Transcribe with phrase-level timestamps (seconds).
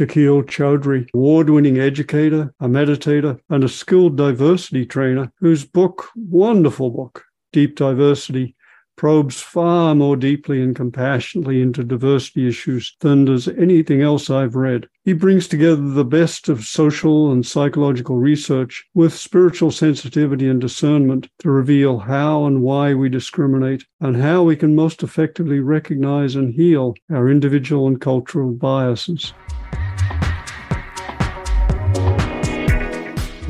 [0.00, 6.88] Shakil Choudhury, award winning educator, a meditator, and a skilled diversity trainer, whose book, wonderful
[6.88, 8.56] book, Deep Diversity,
[8.96, 14.88] probes far more deeply and compassionately into diversity issues than does anything else I've read.
[15.04, 21.28] He brings together the best of social and psychological research with spiritual sensitivity and discernment
[21.40, 26.54] to reveal how and why we discriminate and how we can most effectively recognize and
[26.54, 29.34] heal our individual and cultural biases.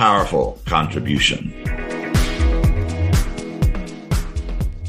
[0.00, 1.52] powerful contribution.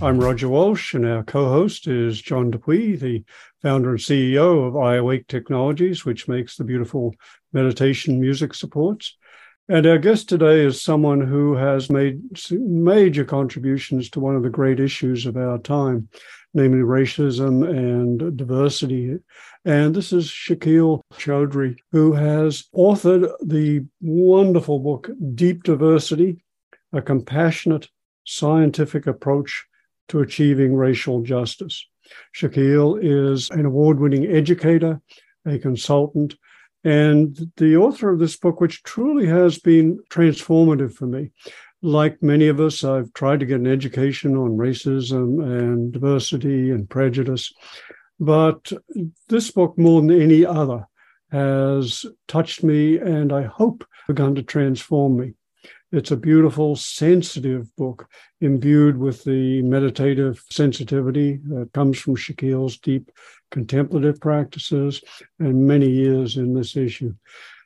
[0.02, 3.26] I'm Roger Walsh, and our co host is John Dupuy, the
[3.62, 7.14] founder and CEO of iAwake Technologies, which makes the beautiful
[7.52, 9.18] meditation music supports.
[9.68, 14.50] And our guest today is someone who has made major contributions to one of the
[14.50, 16.08] great issues of our time,
[16.54, 19.18] namely racism and diversity.
[19.66, 26.44] And this is Shakil Choudhury, who has authored the wonderful book, Deep Diversity
[26.94, 27.90] A Compassionate
[28.26, 29.66] Scientific Approach
[30.10, 31.88] to achieving racial justice.
[32.36, 35.02] Shakil is an award winning educator,
[35.46, 36.36] a consultant,
[36.84, 41.32] and the author of this book, which truly has been transformative for me.
[41.82, 46.88] Like many of us, I've tried to get an education on racism and diversity and
[46.90, 47.52] prejudice.
[48.20, 48.72] But
[49.30, 50.86] this book, more than any other,
[51.32, 55.34] has touched me and I hope begun to transform me.
[55.92, 58.08] It's a beautiful, sensitive book
[58.40, 63.12] imbued with the meditative sensitivity that comes from Shakil's deep
[63.50, 65.02] contemplative practices
[65.40, 67.14] and many years in this issue.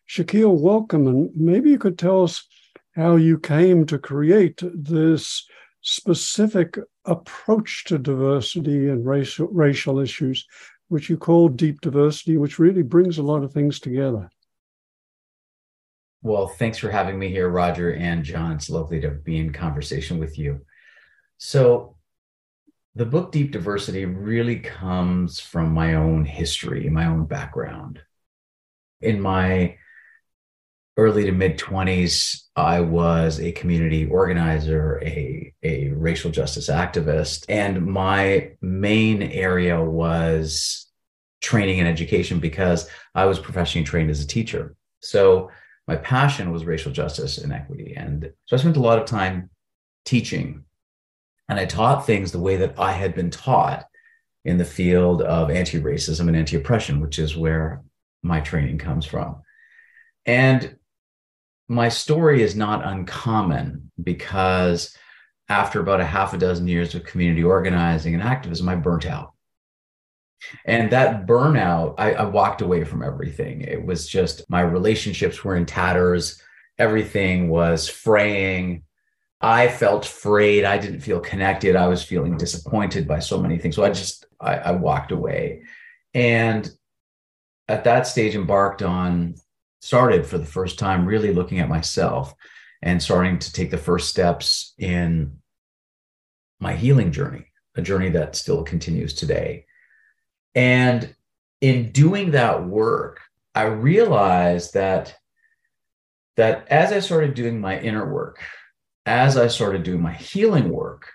[0.10, 1.06] Shakil, welcome.
[1.08, 2.48] And maybe you could tell us
[2.96, 5.46] how you came to create this
[5.82, 10.48] specific approach to diversity and racial, racial issues,
[10.88, 14.30] which you call deep diversity, which really brings a lot of things together.
[16.22, 18.54] Well, thanks for having me here, Roger and John.
[18.54, 20.62] It's lovely to be in conversation with you.
[21.38, 21.98] So,
[22.96, 28.00] the book Deep Diversity really comes from my own history, my own background.
[29.02, 29.76] In my
[30.98, 37.86] early to mid 20s, I was a community organizer, a, a racial justice activist, and
[37.86, 40.88] my main area was
[41.42, 44.76] training and education because I was professionally trained as a teacher.
[45.02, 45.52] So,
[45.88, 47.94] my passion was racial justice and equity.
[47.96, 49.50] And so I spent a lot of time
[50.04, 50.64] teaching
[51.48, 53.86] and I taught things the way that I had been taught
[54.44, 57.84] in the field of anti racism and anti oppression, which is where
[58.24, 59.42] my training comes from.
[60.26, 60.76] And
[61.68, 64.96] my story is not uncommon because
[65.50, 69.34] after about a half a dozen years of community organizing and activism, I burnt out.
[70.66, 73.62] And that burnout, I, I, walked away from everything.
[73.62, 76.42] It was just my relationships were in tatters.
[76.78, 78.84] Everything was fraying.
[79.42, 80.66] I felt frayed.
[80.66, 81.76] I didn't feel connected.
[81.76, 83.76] I was feeling disappointed by so many things.
[83.76, 85.64] So I just, I, I walked away.
[86.14, 86.70] And
[87.68, 89.36] at that stage, embarked on,
[89.86, 92.34] started for the first time really looking at myself
[92.82, 95.38] and starting to take the first steps in
[96.60, 99.64] my healing journey, a journey that still continues today.
[100.56, 101.16] And
[101.62, 103.22] in doing that work,
[103.54, 105.16] I realized that
[106.36, 108.42] that as I started doing my inner work,
[109.06, 111.12] as I started doing my healing work,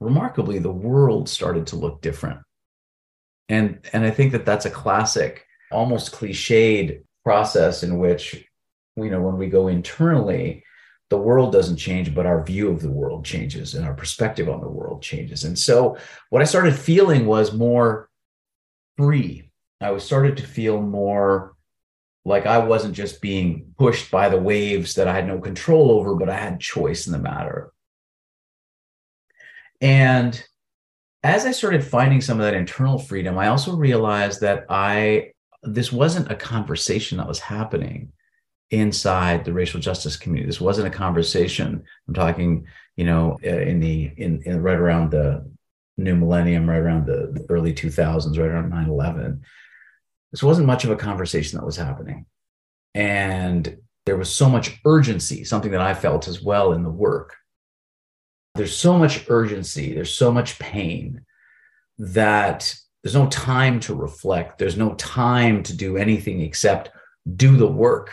[0.00, 2.40] remarkably the world started to look different.
[3.48, 8.44] And and I think that that's a classic almost cliched process in which
[8.96, 10.62] you know when we go internally
[11.10, 14.60] the world doesn't change, but our view of the world changes and our perspective on
[14.60, 15.42] the world changes.
[15.42, 15.98] And so,
[16.30, 18.08] what I started feeling was more
[18.96, 19.50] free.
[19.80, 21.56] I was started to feel more
[22.24, 26.14] like I wasn't just being pushed by the waves that I had no control over,
[26.14, 27.72] but I had choice in the matter.
[29.80, 30.40] And
[31.24, 35.92] as I started finding some of that internal freedom, I also realized that I this
[35.92, 38.12] wasn't a conversation that was happening
[38.70, 40.46] inside the racial justice community.
[40.46, 41.82] This wasn't a conversation.
[42.06, 42.66] I'm talking,
[42.96, 45.50] you know, uh, in the in, in right around the
[45.96, 49.42] new millennium, right around the early 2000s, right around 9 11.
[50.32, 52.26] This wasn't much of a conversation that was happening.
[52.94, 57.36] And there was so much urgency, something that I felt as well in the work.
[58.54, 61.22] There's so much urgency, there's so much pain
[61.98, 64.58] that there's no time to reflect.
[64.58, 66.90] There's no time to do anything except
[67.36, 68.10] do the work.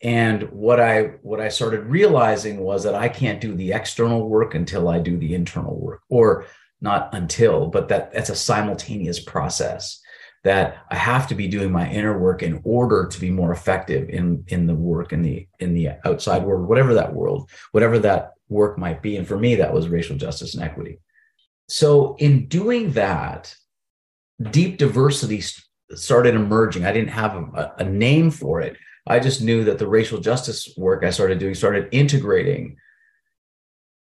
[0.00, 4.54] And what I what I started realizing was that I can't do the external work
[4.54, 6.46] until I do the internal work, or
[6.80, 10.00] not until, but that that's a simultaneous process.
[10.44, 14.08] That I have to be doing my inner work in order to be more effective
[14.08, 18.34] in in the work in the in the outside world, whatever that world, whatever that
[18.48, 19.16] work might be.
[19.16, 21.00] And for me, that was racial justice and equity.
[21.68, 23.54] So in doing that,
[24.50, 25.42] deep diversity
[25.92, 26.84] started emerging.
[26.84, 28.76] I didn't have a, a, name for it.
[29.06, 32.76] I just knew that the racial justice work I started doing started integrating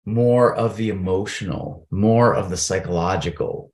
[0.07, 3.73] more of the emotional, more of the psychological.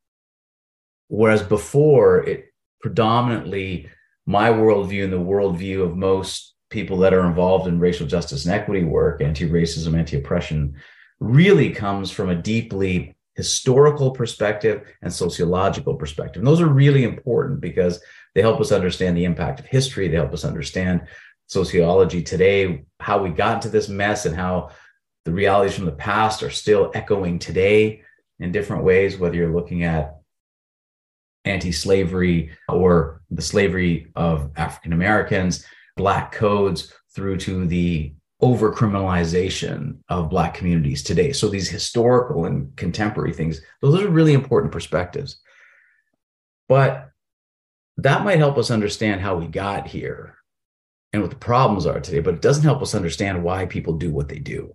[1.08, 2.47] Whereas before, it
[2.81, 3.88] predominantly
[4.26, 8.55] my worldview and the worldview of most people that are involved in racial justice and
[8.55, 10.75] equity work, anti racism, anti oppression,
[11.19, 16.41] really comes from a deeply historical perspective and sociological perspective.
[16.41, 18.03] And those are really important because
[18.35, 20.09] they help us understand the impact of history.
[20.09, 21.07] They help us understand
[21.47, 24.71] sociology today, how we got into this mess, and how
[25.25, 28.03] the realities from the past are still echoing today
[28.39, 30.17] in different ways, whether you're looking at
[31.47, 35.65] anti slavery or the slavery of African Americans,
[35.97, 41.33] Black codes, through to the over criminalization of black communities today.
[41.33, 45.41] So these historical and contemporary things those are really important perspectives.
[46.69, 47.11] But
[47.99, 50.37] that might help us understand how we got here
[51.13, 54.11] and what the problems are today but it doesn't help us understand why people do
[54.11, 54.75] what they do.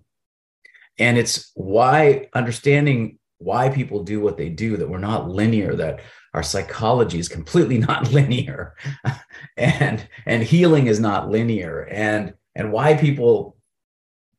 [0.98, 6.00] And it's why understanding why people do what they do that we're not linear that
[6.34, 8.76] our psychology is completely not linear
[9.58, 13.55] and and healing is not linear and and why people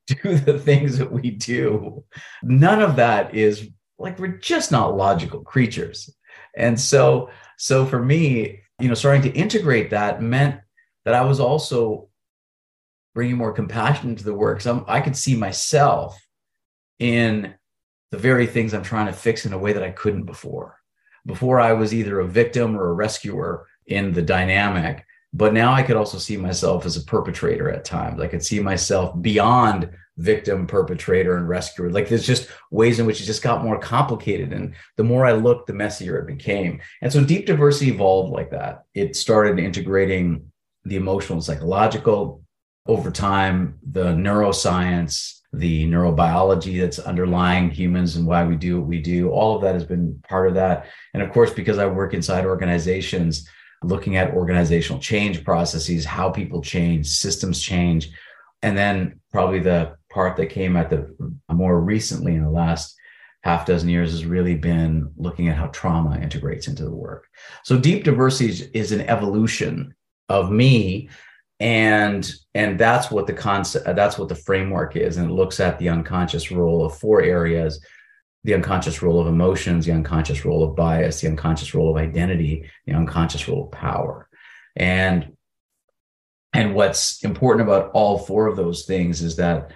[0.23, 2.05] do the things that we do.
[2.43, 3.69] None of that is
[3.99, 6.15] like we're just not logical creatures.
[6.57, 10.61] And so so for me, you know, starting to integrate that meant
[11.05, 12.09] that I was also
[13.15, 14.61] bringing more compassion to the work.
[14.61, 16.19] So I could see myself
[16.99, 17.55] in
[18.11, 20.79] the very things I'm trying to fix in a way that I couldn't before.
[21.25, 25.83] Before I was either a victim or a rescuer in the dynamic but now I
[25.83, 28.21] could also see myself as a perpetrator at times.
[28.21, 31.91] I could see myself beyond victim, perpetrator, and rescuer.
[31.91, 34.53] Like there's just ways in which it just got more complicated.
[34.53, 36.81] And the more I looked, the messier it became.
[37.03, 38.85] And so deep diversity evolved like that.
[38.95, 40.51] It started integrating
[40.85, 42.43] the emotional and psychological
[42.87, 49.01] over time, the neuroscience, the neurobiology that's underlying humans and why we do what we
[49.01, 49.31] do.
[49.31, 50.87] All of that has been part of that.
[51.15, 53.49] And of course, because I work inside organizations,
[53.87, 58.11] looking at organizational change processes, how people change, systems change.
[58.63, 61.15] And then probably the part that came at the
[61.51, 62.97] more recently in the last
[63.43, 67.27] half dozen years has really been looking at how trauma integrates into the work.
[67.65, 69.95] So deep diversity is, an evolution
[70.29, 71.09] of me
[71.61, 75.79] and and that's what the concept that's what the framework is and it looks at
[75.79, 77.81] the unconscious role of four areas
[78.47, 82.71] the unconscious role of emotions, the unconscious role of bias, the unconscious role of identity,
[82.87, 84.29] the unconscious role of power.
[84.77, 85.33] And
[86.53, 89.73] and what's important about all four of those things is that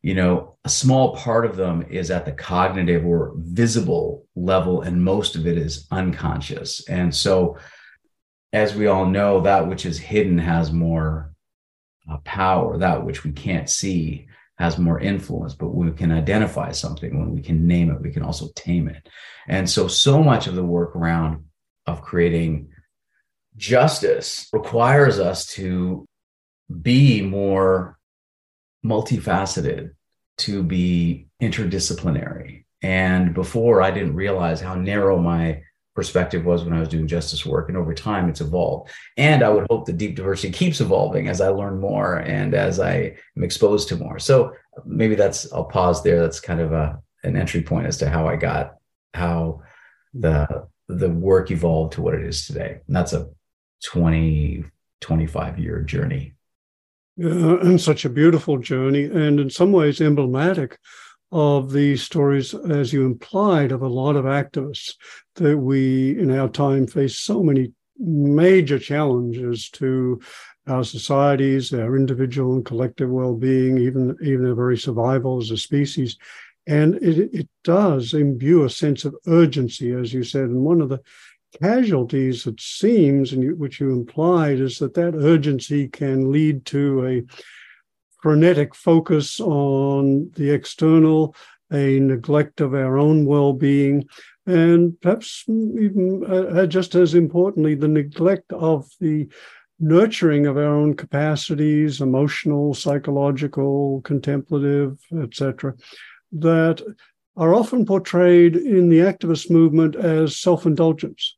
[0.00, 5.04] you know a small part of them is at the cognitive or visible level and
[5.04, 6.88] most of it is unconscious.
[6.88, 7.58] And so
[8.54, 11.34] as we all know that which is hidden has more
[12.10, 14.26] uh, power, that which we can't see
[14.58, 18.22] has more influence, but we can identify something when we can name it, we can
[18.22, 19.08] also tame it.
[19.48, 21.44] And so, so much of the work around
[21.86, 22.70] of creating
[23.56, 26.06] justice requires us to
[26.82, 27.98] be more
[28.84, 29.92] multifaceted,
[30.38, 32.64] to be interdisciplinary.
[32.82, 35.62] And before, I didn't realize how narrow my
[35.96, 37.68] perspective was when I was doing justice work.
[37.68, 38.90] And over time, it's evolved.
[39.16, 42.78] And I would hope that deep diversity keeps evolving as I learn more and as
[42.78, 44.20] I am exposed to more.
[44.20, 44.52] So
[44.84, 46.20] maybe that's, I'll pause there.
[46.20, 48.76] That's kind of a, an entry point as to how I got,
[49.14, 49.62] how
[50.14, 52.80] the, the work evolved to what it is today.
[52.86, 53.28] And that's a
[53.86, 54.64] 20,
[55.00, 56.34] 25 year journey.
[57.16, 60.78] Yeah, and such a beautiful journey, and in some ways emblematic
[61.32, 64.94] of these stories, as you implied, of a lot of activists
[65.34, 70.20] that we in our time face so many major challenges to
[70.66, 76.16] our societies, our individual and collective well-being, even even our very survival as a species.
[76.66, 80.44] And it, it does imbue a sense of urgency, as you said.
[80.44, 81.00] And one of the
[81.62, 87.06] casualties, it seems, and you, which you implied, is that that urgency can lead to
[87.06, 87.22] a
[88.26, 91.32] frenetic focus on the external,
[91.72, 94.04] a neglect of our own well being,
[94.46, 99.28] and perhaps even uh, just as importantly, the neglect of the
[99.78, 105.72] nurturing of our own capacities, emotional, psychological, contemplative, etc.,
[106.32, 106.82] that
[107.36, 111.36] are often portrayed in the activist movement as self indulgence,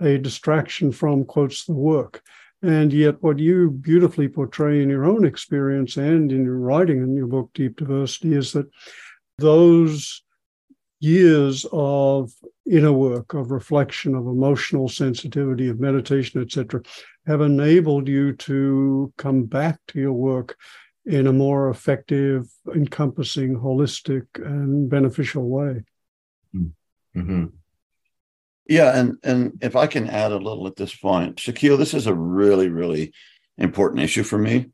[0.00, 2.22] a distraction from, quotes, the work.
[2.60, 7.14] And yet, what you beautifully portray in your own experience and in your writing in
[7.14, 8.68] your book, Deep Diversity, is that
[9.38, 10.22] those
[11.00, 12.32] years of
[12.66, 16.82] inner work, of reflection, of emotional sensitivity, of meditation, etc.,
[17.26, 20.56] have enabled you to come back to your work
[21.06, 25.82] in a more effective, encompassing, holistic, and beneficial way.
[26.54, 27.46] Mm-hmm.
[28.68, 32.06] Yeah, and and if I can add a little at this point, Shakil, this is
[32.06, 33.12] a really, really
[33.56, 34.66] important issue for me.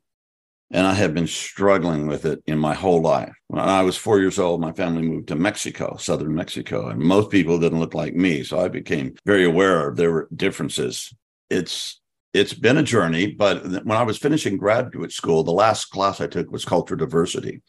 [0.73, 3.33] And I have been struggling with it in my whole life.
[3.47, 7.31] When I was four years old, my family moved to Mexico, southern Mexico, and most
[7.31, 8.43] people didn't look like me.
[8.43, 11.15] So I became very aware of their differences.
[11.49, 12.01] It's
[12.33, 16.27] it's been a journey, but when I was finishing graduate school, the last class I
[16.27, 17.63] took was culture diversity.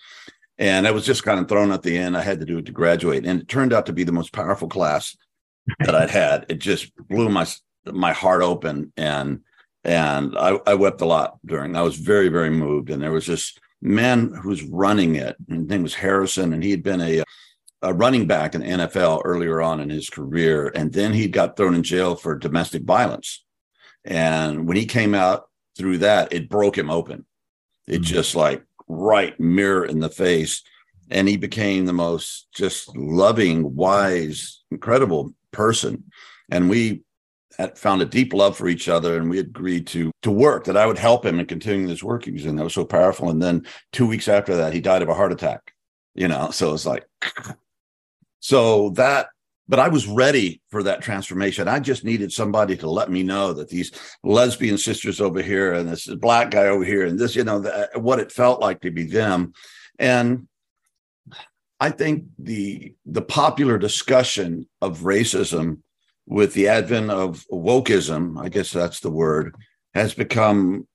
[0.58, 2.18] And I was just kind of thrown at the end.
[2.18, 3.26] I had to do it to graduate.
[3.28, 5.16] And it turned out to be the most powerful class
[5.80, 6.46] that I'd had.
[6.50, 7.48] It just blew my
[7.86, 9.42] my heart open and
[9.86, 11.76] and I, I wept a lot during.
[11.76, 12.90] I was very, very moved.
[12.90, 15.36] And there was this man who's running it.
[15.48, 17.24] And his name was Harrison, and he had been a
[17.82, 20.72] a running back in NFL earlier on in his career.
[20.74, 23.44] And then he got thrown in jail for domestic violence.
[24.04, 27.26] And when he came out through that, it broke him open.
[27.88, 28.04] It mm-hmm.
[28.04, 30.64] just like right mirror in the face.
[31.12, 36.04] And he became the most just loving, wise, incredible person.
[36.52, 37.04] And we
[37.58, 40.76] had found a deep love for each other and we agreed to to work that
[40.76, 42.58] I would help him in continuing this work he was in.
[42.58, 43.30] That was so powerful.
[43.30, 45.74] And then two weeks after that, he died of a heart attack.
[46.14, 47.06] You know, so it's like
[48.40, 49.28] so that
[49.68, 51.68] but I was ready for that transformation.
[51.68, 53.92] I just needed somebody to let me know that these
[54.24, 57.64] lesbian sisters over here and this black guy over here and this, you know,
[57.96, 59.54] what it felt like to be them.
[59.98, 60.48] And
[61.80, 65.80] I think the the popular discussion of racism
[66.26, 69.56] with the advent of wokeism, I guess that's the word,
[69.94, 70.88] has become,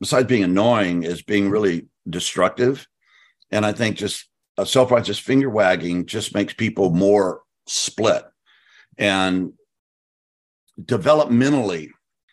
[0.00, 2.86] besides being annoying, is being really destructive.
[3.50, 8.22] And I think just a self-righteous finger wagging just makes people more split.
[8.96, 9.52] And
[10.80, 11.90] developmentally,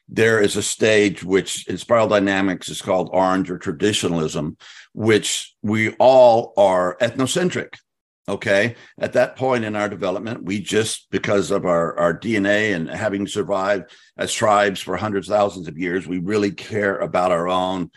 [0.08, 4.58] there is a stage which in spiral dynamics is called orange or traditionalism,
[4.94, 7.76] which we all are ethnocentric.
[8.30, 8.76] Okay.
[9.00, 13.26] At that point in our development, we just, because of our, our DNA and having
[13.26, 17.90] survived as tribes for hundreds, thousands of years, we really care about our own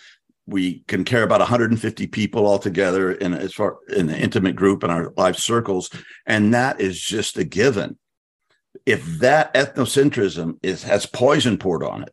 [0.47, 4.91] we can care about 150 people altogether in as far in the intimate group in
[4.91, 5.91] our life circles
[6.27, 7.97] and that is just a given
[8.85, 12.13] if that ethnocentrism is has poison poured on it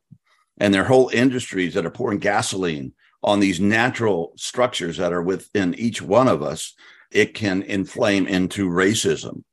[0.59, 2.93] and there are whole industries that are pouring gasoline
[3.23, 6.75] on these natural structures that are within each one of us
[7.11, 9.43] it can inflame into racism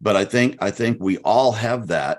[0.00, 2.18] but i think i think we all have that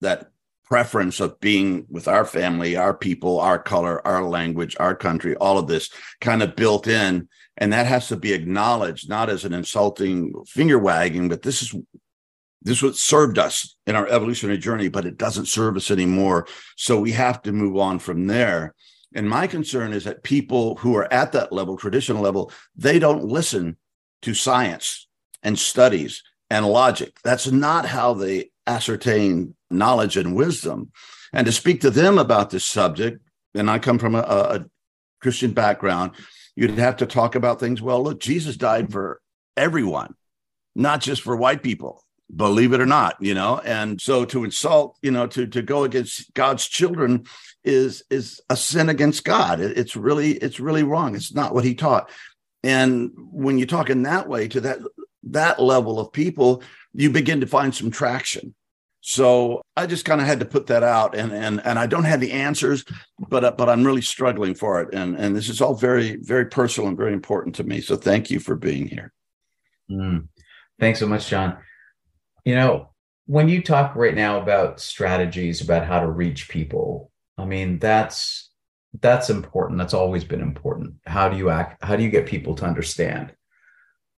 [0.00, 0.30] that
[0.64, 5.58] preference of being with our family, our people, our color, our language, our country, all
[5.58, 7.28] of this kind of built in.
[7.56, 11.74] And that has to be acknowledged, not as an insulting finger wagging, but this is
[12.62, 16.48] this is what served us in our evolutionary journey, but it doesn't serve us anymore.
[16.76, 18.74] So we have to move on from there.
[19.14, 23.22] And my concern is that people who are at that level, traditional level, they don't
[23.22, 23.76] listen
[24.24, 25.06] to science
[25.42, 27.18] and studies and logic.
[27.22, 30.90] That's not how they ascertain knowledge and wisdom.
[31.32, 33.20] And to speak to them about this subject,
[33.54, 34.64] and I come from a, a
[35.20, 36.12] Christian background,
[36.56, 37.82] you'd have to talk about things.
[37.82, 39.20] Well, look, Jesus died for
[39.56, 40.14] everyone,
[40.74, 42.04] not just for white people
[42.34, 45.84] believe it or not you know and so to insult you know to to go
[45.84, 47.24] against god's children
[47.64, 51.74] is is a sin against god it's really it's really wrong it's not what he
[51.74, 52.10] taught
[52.64, 54.78] and when you talk in that way to that
[55.22, 58.54] that level of people you begin to find some traction
[59.06, 62.04] so I just kind of had to put that out, and and and I don't
[62.04, 62.86] have the answers,
[63.28, 66.46] but uh, but I'm really struggling for it, and and this is all very very
[66.46, 67.82] personal and very important to me.
[67.82, 69.12] So thank you for being here.
[69.90, 70.28] Mm.
[70.80, 71.58] Thanks so much, John.
[72.46, 72.94] You know,
[73.26, 78.43] when you talk right now about strategies about how to reach people, I mean that's
[79.00, 79.78] that's important.
[79.78, 80.94] That's always been important.
[81.06, 81.82] How do you act?
[81.82, 83.34] How do you get people to understand?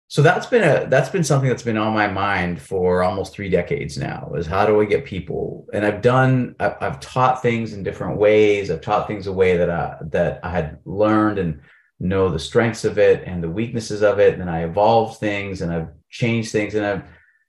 [0.09, 3.49] so that's been a that's been something that's been on my mind for almost three
[3.49, 7.73] decades now is how do i get people and i've done i've, I've taught things
[7.73, 11.61] in different ways i've taught things a way that i that i had learned and
[11.99, 15.73] know the strengths of it and the weaknesses of it and i evolved things and
[15.73, 17.03] i've changed things and i've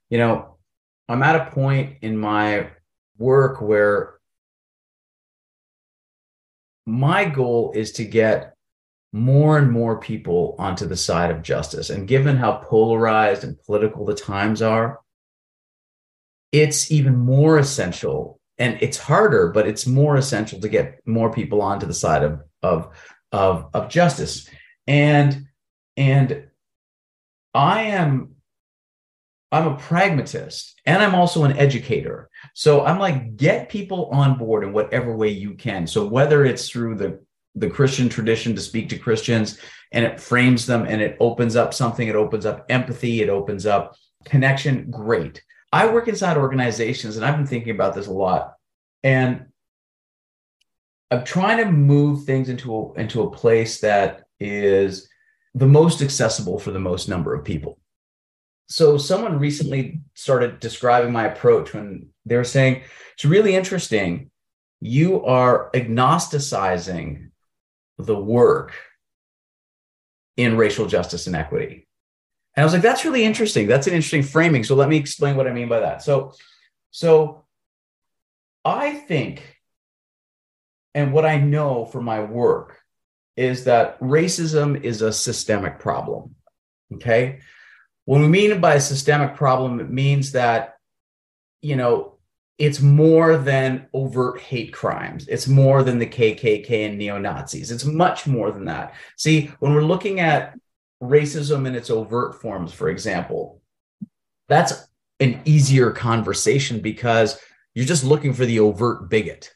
[0.10, 0.58] you know
[1.10, 2.70] i'm at a point in my
[3.20, 4.17] work where
[6.88, 8.56] my goal is to get
[9.12, 11.90] more and more people onto the side of justice.
[11.90, 15.02] And given how polarized and political the times are,
[16.54, 21.62] it's even more essential and it's harder, but it's more essential to get more people
[21.62, 22.96] onto the side of, of,
[23.34, 24.50] of, of justice.
[24.88, 25.46] And,
[25.98, 26.48] and
[27.54, 28.37] I am,
[29.52, 32.30] I'm a pragmatist and I'm also an educator.
[32.54, 35.88] So I'm like, get people on board in whatever way you can.
[35.88, 37.20] So whether it's through the
[37.56, 39.60] the Christian tradition to speak to Christians
[39.92, 42.08] and it frames them and it opens up something.
[42.08, 43.22] It opens up empathy.
[43.22, 44.92] It opens up connection.
[44.92, 45.42] Great.
[45.72, 48.54] I work inside organizations and I've been thinking about this a lot.
[49.04, 49.48] And
[51.10, 55.10] I'm trying to move things into a, into a place that is
[55.56, 57.80] the most accessible for the most number of people.
[58.68, 62.84] So someone recently started describing my approach when they were saying,
[63.14, 64.30] it's really interesting.
[64.82, 67.30] You are agnosticizing
[67.98, 68.74] the work
[70.36, 71.88] in racial justice and equity.
[72.56, 73.68] And I was like, that's really interesting.
[73.68, 74.64] That's an interesting framing.
[74.64, 76.04] So let me explain what I mean by that.
[76.04, 76.34] So,
[76.92, 77.46] so
[78.66, 79.58] I think,
[80.94, 82.80] and what I know from my work
[83.36, 86.36] is that racism is a systemic problem.
[86.96, 87.40] Okay.
[88.08, 90.78] What we mean by a systemic problem, it means that,
[91.62, 92.14] you know,
[92.58, 95.28] it's more than overt hate crimes.
[95.28, 97.70] It's more than the KKK and neo Nazis.
[97.70, 98.94] It's much more than that.
[99.18, 100.58] See, when we're looking at
[101.04, 103.62] racism in its overt forms, for example,
[104.48, 104.88] that's
[105.20, 107.38] an easier conversation because
[107.76, 109.54] you're just looking for the overt bigot,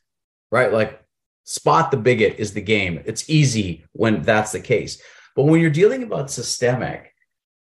[0.52, 0.74] right?
[0.74, 1.02] Like,
[1.46, 3.02] spot the bigot is the game.
[3.06, 5.02] It's easy when that's the case.
[5.38, 7.11] But when you're dealing about systemic,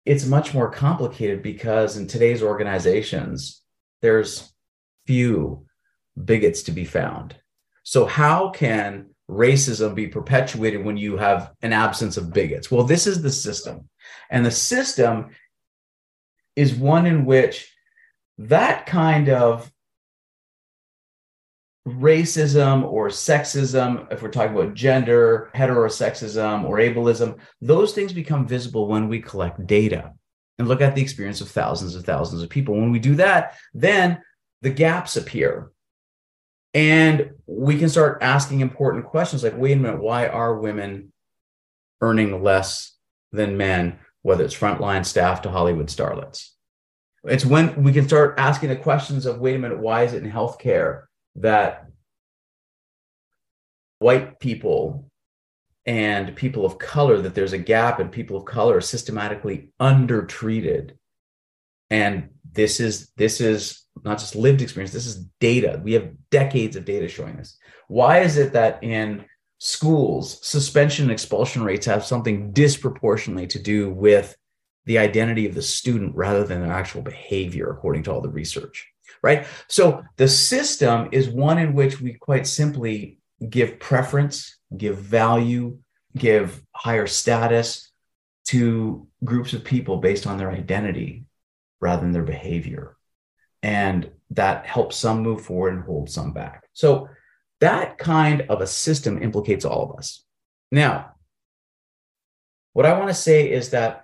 [0.06, 3.62] it's much more complicated because in today's organizations,
[4.02, 4.52] there's
[5.06, 5.66] few
[6.24, 7.36] bigots to be found.
[7.84, 12.70] So, how can racism be perpetuated when you have an absence of bigots?
[12.70, 13.90] Well, this is the system.
[14.30, 15.30] And the system
[16.56, 17.74] is one in which
[18.38, 19.72] that kind of
[21.88, 28.88] racism or sexism, if we're talking about gender, heterosexism, or ableism, those things become visible
[28.88, 30.14] when we collect data
[30.60, 32.76] and look at the experience of thousands and thousands of people.
[32.76, 34.22] When we do that, then
[34.62, 35.72] the gaps appear.
[36.74, 41.12] And we can start asking important questions like, wait a minute, why are women
[42.00, 42.96] earning less
[43.32, 46.50] than men, whether it's frontline staff to Hollywood starlets?
[47.24, 50.24] It's when we can start asking the questions of, wait a minute, why is it
[50.24, 51.88] in healthcare that
[54.00, 55.10] white people
[55.86, 60.98] and people of color, that there's a gap and people of color are systematically undertreated?
[61.90, 65.80] And this is this is not just lived experience this is data.
[65.84, 67.58] We have decades of data showing this.
[67.88, 69.26] Why is it that in
[69.60, 74.36] schools suspension and expulsion rates have something disproportionately to do with
[74.86, 78.91] the identity of the student rather than their actual behavior according to all the research
[79.22, 85.78] right so the system is one in which we quite simply give preference give value
[86.18, 87.92] give higher status
[88.46, 91.26] to groups of people based on their identity
[91.80, 92.98] rather than their behavior.
[93.64, 96.64] And that helps some move forward and hold some back.
[96.74, 97.10] So
[97.60, 100.24] that kind of a system implicates all of us.
[100.72, 101.14] Now,
[102.74, 104.01] what I want to say is that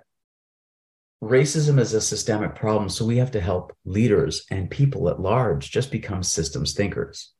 [1.22, 2.88] racism is a systemic problem.
[2.88, 7.32] So we have to help leaders and people at large just become systems thinkers.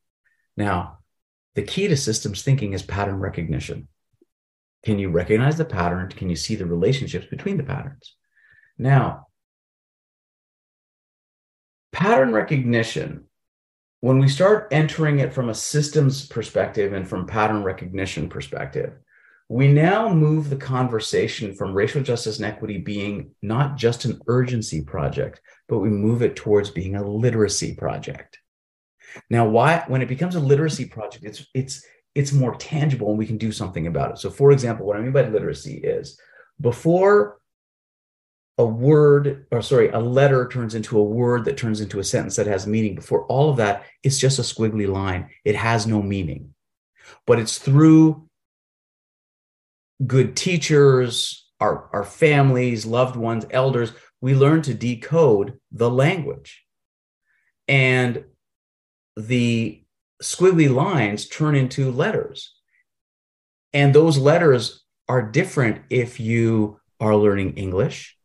[0.57, 0.99] Now,
[1.55, 3.89] the key to systems thinking is pattern recognition.
[4.85, 6.09] Can you recognize the pattern?
[6.09, 8.15] Can you see the relationships between the patterns?
[8.79, 9.27] Now,
[11.93, 13.25] pattern recognition,
[14.01, 18.93] when we start entering it from a systems perspective and from pattern recognition perspective,
[19.49, 24.83] we now move the conversation from racial justice and equity being not just an urgency
[24.83, 28.39] project, but we move it towards being a literacy project.
[29.31, 31.85] Now, why when it becomes a literacy project, it's it's
[32.15, 34.19] it's more tangible and we can do something about it.
[34.19, 36.21] So, for example, what I mean by literacy is
[36.61, 37.39] before
[38.59, 42.37] a word or sorry a letter turns into a word that turns into a sentence
[42.37, 46.03] that has meaning before all of that it's just a squiggly line it has no
[46.03, 46.53] meaning
[47.25, 48.28] but it's through
[50.07, 56.65] good teachers our, our families, loved ones, elders, we learn to decode the language.
[57.67, 58.25] And
[59.17, 59.83] the
[60.23, 62.55] squiggly lines turn into letters.
[63.73, 68.17] And those letters are different if you are learning English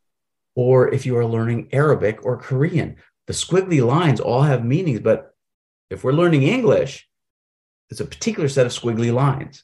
[0.55, 2.97] or if you are learning Arabic or Korean.
[3.27, 5.33] The squiggly lines all have meanings, but
[5.89, 7.07] if we're learning English,
[7.89, 9.63] it's a particular set of squiggly lines.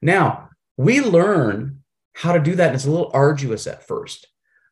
[0.00, 1.82] Now, we learn
[2.14, 4.26] how to do that, and it's a little arduous at first.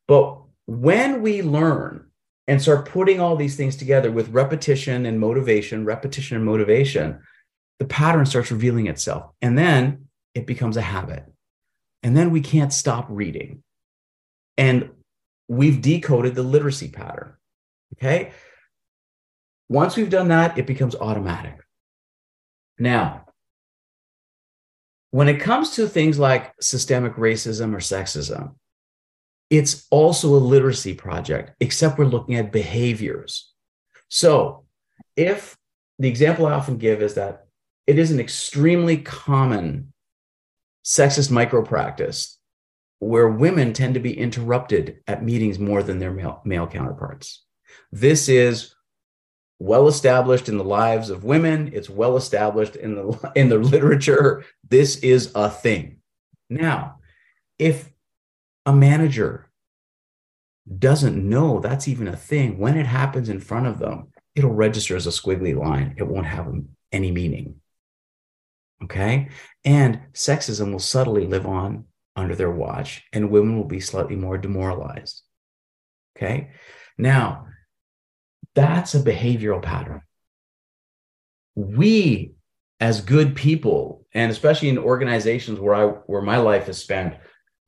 [0.09, 2.07] But when we learn
[2.47, 7.21] and start putting all these things together with repetition and motivation, repetition and motivation,
[7.79, 9.33] the pattern starts revealing itself.
[9.43, 11.25] And then it becomes a habit.
[12.03, 13.63] And then we can't stop reading.
[14.57, 14.91] And
[15.49, 17.35] we've decoded the literacy pattern.
[17.95, 18.33] Okay.
[19.69, 21.59] Once we've done that, it becomes automatic.
[22.79, 23.26] Now,
[25.17, 28.55] when it comes to things like systemic racism or sexism,
[29.49, 33.51] it's also a literacy project, except we're looking at behaviors.
[34.09, 34.67] So,
[35.17, 35.57] if
[35.99, 37.47] the example I often give is that
[37.87, 39.95] it is an extremely common
[40.85, 42.39] sexist micro practice
[42.99, 47.43] where women tend to be interrupted at meetings more than their male, male counterparts.
[47.91, 48.75] This is
[49.59, 51.71] well established in the lives of women.
[51.73, 54.45] It's well established in the in the literature.
[54.69, 55.99] This is a thing.
[56.49, 56.99] Now
[57.59, 57.91] if
[58.65, 59.49] a manager
[60.79, 64.95] doesn't know that's even a thing when it happens in front of them it'll register
[64.95, 65.95] as a squiggly line.
[65.97, 66.53] It won't have
[66.93, 67.57] any meaning.
[68.85, 69.31] Okay?
[69.65, 74.37] And sexism will subtly live on under their watch and women will be slightly more
[74.37, 75.23] demoralized.
[76.17, 76.51] Okay?
[76.99, 77.47] Now
[78.57, 80.03] that's a behavioral pattern.
[81.55, 82.33] We,
[82.81, 87.15] as good people, and especially in organizations where I where my life is spent,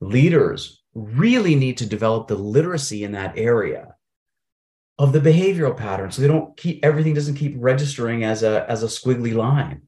[0.01, 3.95] leaders really need to develop the literacy in that area
[4.99, 8.83] of the behavioral pattern so they don't keep everything doesn't keep registering as a as
[8.83, 9.83] a squiggly line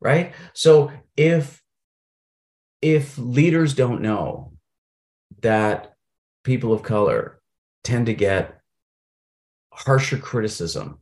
[0.00, 1.62] right so if
[2.82, 4.52] if leaders don't know
[5.40, 5.94] that
[6.44, 7.40] people of color
[7.84, 8.59] tend to get
[9.86, 10.98] harsher criticism,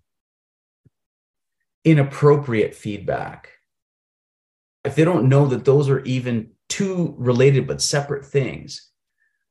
[1.85, 3.51] inappropriate feedback,
[4.85, 8.88] if they don't know that those are even two related but separate things,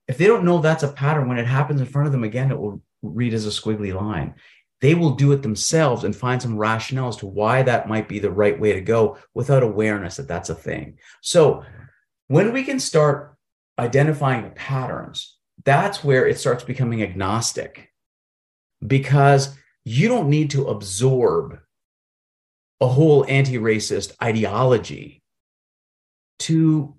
[0.07, 2.51] if they don't know that's a pattern, when it happens in front of them again,
[2.51, 4.33] it will read as a squiggly line.
[4.79, 8.19] They will do it themselves and find some rationale as to why that might be
[8.19, 10.99] the right way to go without awareness that that's a thing.
[11.21, 11.63] So,
[12.27, 13.35] when we can start
[13.77, 15.35] identifying the patterns,
[15.65, 17.89] that's where it starts becoming agnostic
[18.85, 21.59] because you don't need to absorb
[22.79, 25.23] a whole anti racist ideology
[26.39, 26.93] to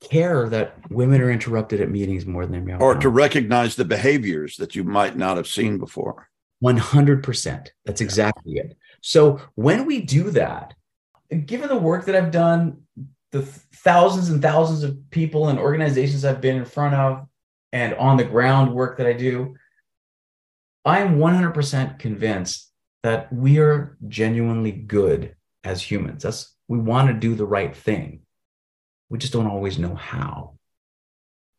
[0.00, 2.82] care that women are interrupted at meetings more than their are.
[2.82, 6.28] Or to recognize the behaviors that you might not have seen before.
[6.62, 7.68] 100%.
[7.84, 8.76] That's exactly it.
[9.00, 10.74] So when we do that,
[11.46, 12.82] given the work that I've done,
[13.32, 17.26] the thousands and thousands of people and organizations I've been in front of,
[17.72, 19.56] and on the ground work that I do,
[20.84, 22.70] I'm 100% convinced
[23.02, 26.22] that we are genuinely good as humans.
[26.22, 28.20] That's we want to do the right thing.
[29.10, 30.54] We just don't always know how.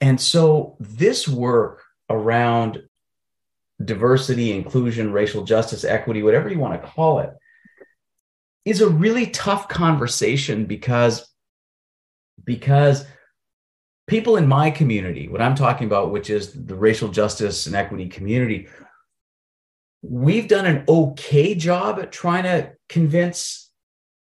[0.01, 2.83] And so this work around
[3.83, 7.31] diversity, inclusion, racial justice, equity, whatever you want to call it,
[8.63, 11.31] is a really tough conversation because
[12.43, 13.05] because
[14.07, 18.07] people in my community, what I'm talking about, which is the racial justice and equity
[18.07, 18.67] community,
[20.09, 23.71] we've done an okay job at trying to convince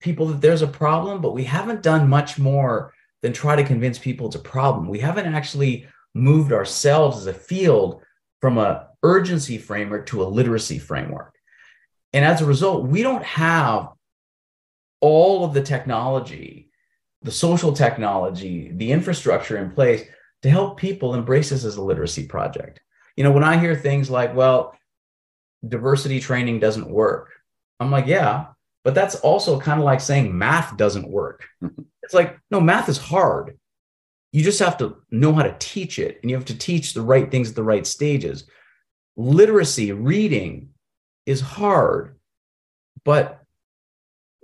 [0.01, 3.99] people that there's a problem, but we haven't done much more than try to convince
[3.99, 4.89] people it's a problem.
[4.89, 8.03] We haven't actually moved ourselves as a field
[8.41, 11.35] from a urgency framework to a literacy framework.
[12.13, 13.89] And as a result, we don't have
[15.01, 16.71] all of the technology,
[17.23, 20.05] the social technology, the infrastructure in place
[20.43, 22.81] to help people embrace this as a literacy project.
[23.17, 24.77] You know, when I hear things like, well,
[25.67, 27.31] diversity training doesn't work.
[27.81, 28.47] I'm like, yeah,
[28.85, 31.47] but that's also kind of like saying math doesn't work.
[32.03, 33.59] it's like, no, math is hard.
[34.33, 37.03] You just have to know how to teach it and you have to teach the
[37.03, 38.45] right things at the right stages.
[39.17, 40.71] Literacy, reading
[41.27, 42.19] is hard,
[43.05, 43.43] but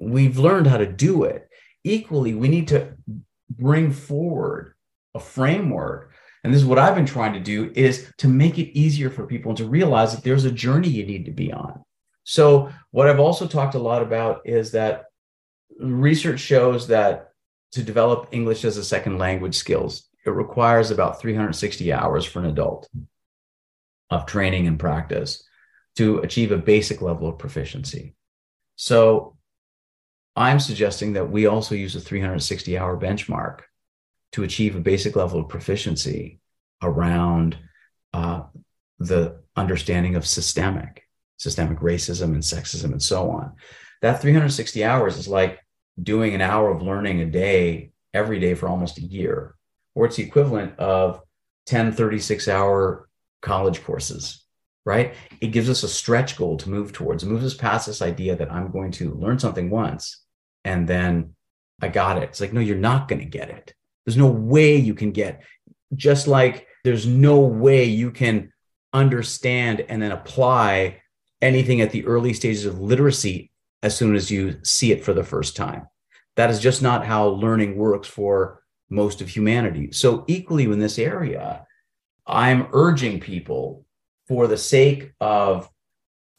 [0.01, 1.49] we've learned how to do it.
[1.85, 2.95] Equally, we need to
[3.51, 4.75] bring forward
[5.15, 6.08] a framework
[6.45, 9.27] and this is what I've been trying to do is to make it easier for
[9.27, 11.83] people to realize that there's a journey you need to be on.
[12.25, 15.05] So what I've also talked a lot about is that
[15.81, 17.31] research shows that
[17.73, 22.47] to develop English as a second language skills it requires about 360 hours for an
[22.47, 22.89] adult
[24.11, 25.45] of training and practice
[25.97, 28.15] to achieve a basic level of proficiency.
[28.77, 29.37] So
[30.37, 33.61] I'm suggesting that we also use a 360 hour benchmark
[34.33, 36.41] to achieve a basic level of proficiency
[36.83, 37.59] around
[38.13, 38.43] uh,
[38.99, 41.05] the understanding of systemic,
[41.39, 43.53] systemic racism and sexism and so on.
[44.03, 45.59] That 360 hours is like
[46.01, 49.55] doing an hour of learning a day every day for almost a year,
[49.95, 51.21] or it's the equivalent of
[51.67, 53.09] 10 36 hour
[53.43, 54.45] college courses
[54.89, 55.15] right?
[55.43, 57.23] It gives us a stretch goal to move towards.
[57.23, 60.25] It moves us past this idea that I'm going to learn something once
[60.65, 61.35] and then
[61.83, 62.31] I got it.
[62.31, 63.75] It's like, no, you're not going to get it.
[64.09, 65.43] There's no way you can get,
[65.95, 68.51] just like there's no way you can
[68.95, 71.03] understand and then apply
[71.43, 73.51] anything at the early stages of literacy
[73.83, 75.87] as soon as you see it for the first time.
[76.37, 79.93] That is just not how learning works for most of humanity.
[79.93, 81.67] So, equally in this area,
[82.27, 83.85] I'm urging people
[84.27, 85.69] for the sake of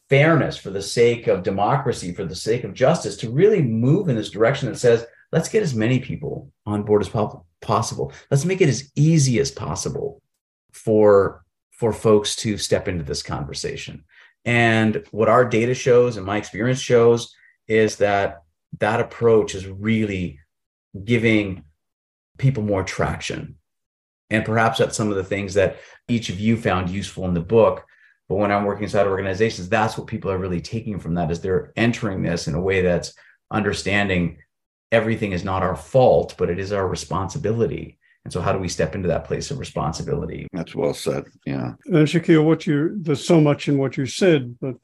[0.08, 4.16] fairness, for the sake of democracy, for the sake of justice, to really move in
[4.16, 8.12] this direction that says, let's get as many people on board as po- possible.
[8.30, 10.20] Let's make it as easy as possible
[10.72, 14.04] for, for folks to step into this conversation.
[14.44, 17.34] And what our data shows and my experience shows
[17.68, 18.42] is that
[18.78, 20.40] that approach is really
[21.04, 21.64] giving
[22.38, 23.56] people more traction
[24.30, 27.40] and perhaps that's some of the things that each of you found useful in the
[27.40, 27.84] book.
[28.28, 31.40] But when I'm working inside organizations, that's what people are really taking from that is
[31.40, 33.12] they're entering this in a way that's
[33.50, 34.38] understanding
[34.92, 37.98] everything is not our fault, but it is our responsibility.
[38.24, 40.46] And so, how do we step into that place of responsibility?
[40.52, 41.24] That's well said.
[41.46, 41.74] Yeah.
[41.86, 44.74] And Shakil, what you there's so much in what you said, but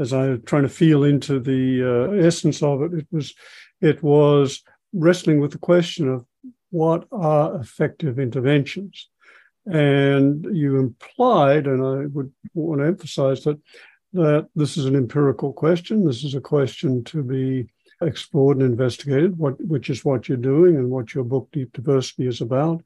[0.00, 3.34] as I'm trying to feel into the uh, essence of it, it was
[3.80, 6.26] it was wrestling with the question of
[6.70, 9.08] what are effective interventions?
[9.66, 13.60] And you implied, and I would want to emphasize that,
[14.14, 16.04] that this is an empirical question.
[16.04, 17.68] This is a question to be
[18.00, 22.26] explored and investigated, what, which is what you're doing and what your book Deep Diversity
[22.26, 22.82] is about.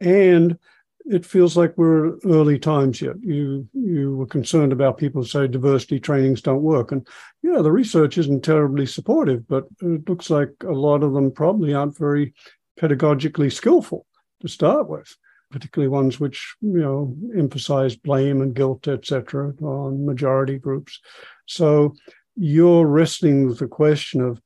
[0.00, 0.58] And
[1.06, 3.16] it feels like we're early times yet.
[3.20, 7.06] You you were concerned about people say diversity trainings don't work, and
[7.42, 11.74] yeah, the research isn't terribly supportive, but it looks like a lot of them probably
[11.74, 12.32] aren't very
[12.80, 14.06] pedagogically skillful
[14.40, 15.14] to start with,
[15.50, 21.00] particularly ones which you know emphasize blame and guilt, etc., on majority groups.
[21.46, 21.94] So
[22.36, 24.40] you're wrestling with the question of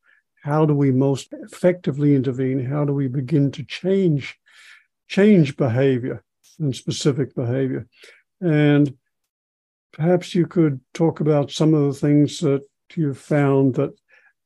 [0.49, 2.65] how do we most effectively intervene?
[2.65, 4.39] How do we begin to change
[5.07, 6.25] change behavior
[6.59, 7.87] and specific behavior?
[8.41, 8.97] And
[9.93, 12.63] perhaps you could talk about some of the things that
[12.95, 13.93] you've found that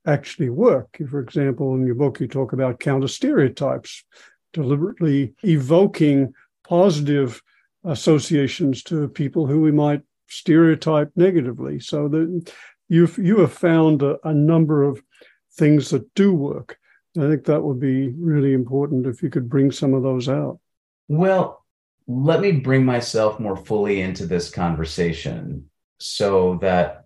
[0.04, 0.98] actually work.
[1.08, 4.04] For example, in your book, you talk about counter stereotypes,
[4.52, 6.34] deliberately evoking
[6.66, 7.40] positive
[7.84, 11.78] associations to people who we might stereotype negatively.
[11.78, 12.52] So that
[12.88, 15.00] you've you have found a, a number of
[15.54, 16.78] things that do work.
[17.16, 20.58] I think that would be really important if you could bring some of those out.
[21.08, 21.64] Well,
[22.06, 27.04] let me bring myself more fully into this conversation so that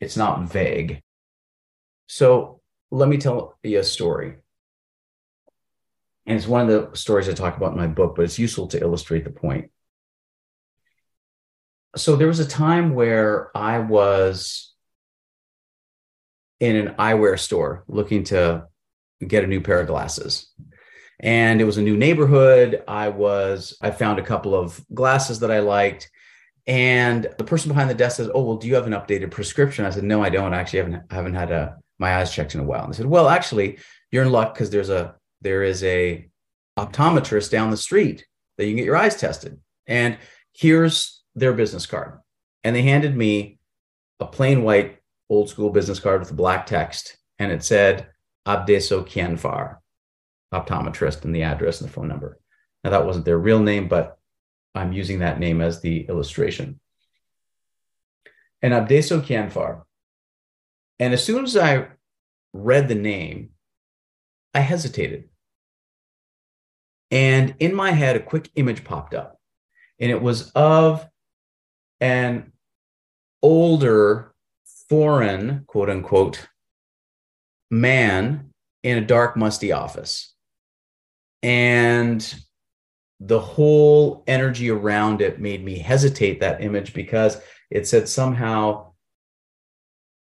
[0.00, 1.02] it's not vague.
[2.06, 4.36] So let me tell you a story.
[6.26, 8.68] And it's one of the stories I talk about in my book, but it's useful
[8.68, 9.70] to illustrate the point.
[11.96, 14.74] So there was a time where I was
[16.60, 18.66] in an eyewear store looking to
[19.26, 20.50] get a new pair of glasses.
[21.20, 22.84] And it was a new neighborhood.
[22.86, 26.10] I was, I found a couple of glasses that I liked.
[26.66, 29.84] And the person behind the desk says, Oh, well, do you have an updated prescription?
[29.84, 30.54] I said, No, I don't.
[30.54, 32.84] I actually haven't, haven't had a my eyes checked in a while.
[32.84, 33.78] And they said, well, actually,
[34.10, 36.28] you're in luck because there's a there is a
[36.78, 39.60] optometrist down the street that you can get your eyes tested.
[39.86, 40.18] And
[40.52, 42.18] here's their business card.
[42.64, 43.58] And they handed me
[44.20, 44.97] a plain white
[45.28, 47.18] old school business card with black text.
[47.38, 48.08] And it said
[48.46, 49.78] Abdeso Kianfar,
[50.52, 52.38] optometrist, and the address and the phone number.
[52.84, 54.18] Now that wasn't their real name, but
[54.74, 56.80] I'm using that name as the illustration.
[58.62, 59.82] And Abdeso Kianfar
[60.98, 61.88] and as soon as I
[62.52, 63.50] read the name,
[64.54, 65.28] I hesitated.
[67.10, 69.40] And in my head, a quick image popped up,
[69.98, 71.08] and it was of
[72.00, 72.52] an
[73.42, 74.34] older,
[74.88, 76.48] foreign, quote unquote,
[77.70, 78.50] man
[78.82, 80.34] in a dark, musty office.
[81.42, 82.34] And
[83.20, 88.92] the whole energy around it made me hesitate that image because it said somehow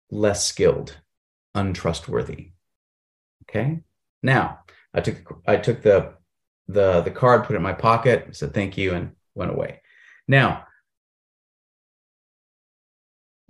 [0.10, 0.98] less skilled,
[1.56, 2.52] untrustworthy.
[3.44, 3.80] Okay.
[4.22, 4.60] Now,
[4.94, 6.14] I took I took the
[6.68, 9.82] the the card, put it in my pocket, said thank you, and went away.
[10.28, 10.66] Now,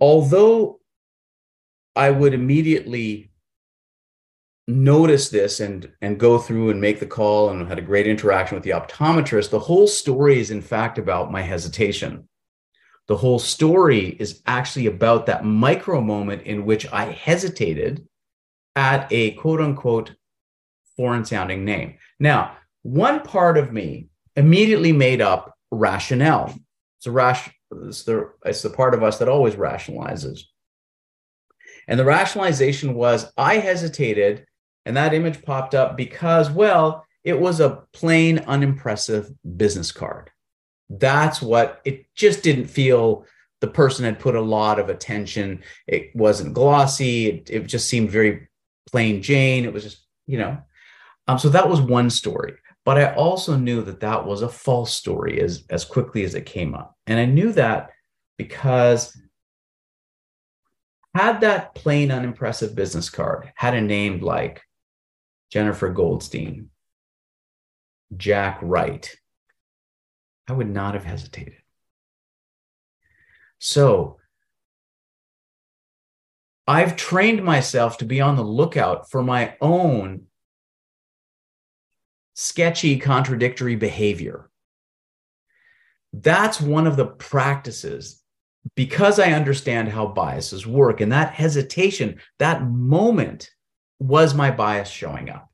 [0.00, 0.80] although
[1.94, 3.32] I would immediately
[4.68, 8.54] notice this and and go through and make the call and had a great interaction
[8.54, 12.28] with the optometrist, the whole story is in fact about my hesitation.
[13.08, 18.06] The whole story is actually about that micro moment in which I hesitated
[18.76, 20.14] at a quote unquote
[20.96, 21.96] foreign sounding name.
[22.20, 26.54] Now, one part of me immediately made up rationale.
[26.98, 30.44] It's a rash, it's the, it's the part of us that always rationalizes.
[31.88, 34.46] And the rationalization was I hesitated,
[34.86, 40.30] and that image popped up because, well, it was a plain, unimpressive business card.
[40.90, 43.26] That's what it just didn't feel
[43.60, 45.62] the person had put a lot of attention.
[45.86, 47.28] It wasn't glossy.
[47.28, 48.48] It, it just seemed very
[48.90, 49.64] plain Jane.
[49.64, 50.58] It was just, you know.
[51.28, 52.54] Um, so that was one story.
[52.84, 56.46] But I also knew that that was a false story as, as quickly as it
[56.46, 56.96] came up.
[57.06, 57.90] And I knew that
[58.36, 59.16] because
[61.14, 64.62] had that plain, unimpressive business card had a name like
[65.50, 66.70] Jennifer Goldstein,
[68.16, 69.14] Jack Wright,
[70.48, 71.54] I would not have hesitated.
[73.58, 74.18] So
[76.66, 80.26] I've trained myself to be on the lookout for my own
[82.34, 84.48] sketchy, contradictory behavior.
[86.12, 88.21] That's one of the practices
[88.74, 91.00] because I understand how biases work.
[91.00, 93.50] And that hesitation, that moment
[93.98, 95.50] was my bias showing up.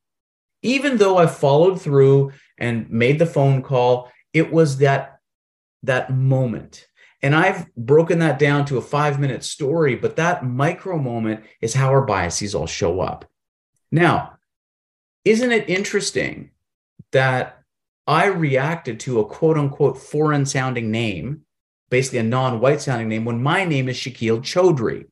[0.63, 5.21] Even though I followed through and made the phone call, it was that,
[5.85, 6.87] that moment.
[7.23, 11.75] And I've broken that down to a five minute story, but that micro moment is
[11.75, 13.25] how our biases all show up.
[13.91, 14.35] Now,
[15.25, 16.51] isn't it interesting
[17.13, 17.59] that
[18.07, 21.43] I reacted to a quote unquote foreign sounding name,
[21.91, 25.07] basically a non white sounding name, when my name is Shakil Choudhury.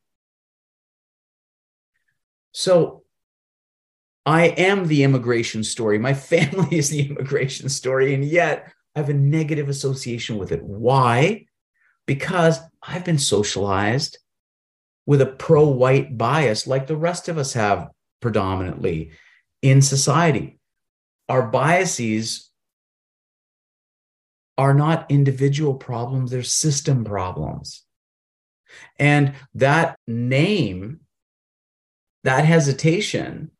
[2.51, 3.03] So
[4.25, 5.99] I am the immigration story.
[5.99, 8.13] My family is the immigration story.
[8.13, 10.63] And yet I have a negative association with it.
[10.63, 11.45] Why?
[12.05, 14.17] Because I've been socialized
[15.05, 17.89] with a pro white bias like the rest of us have
[18.21, 19.11] predominantly
[19.61, 20.57] in society
[21.29, 22.46] our biases
[24.57, 27.83] are not individual problems, they're system problems.
[28.97, 31.01] And that name,
[32.23, 33.51] that hesitation,